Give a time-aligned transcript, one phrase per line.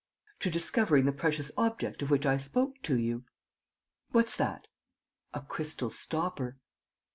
[0.39, 3.23] "To discovering the precious object of which I spoke to you."
[4.09, 4.65] "What's that?"
[5.31, 6.57] "A crystal stopper."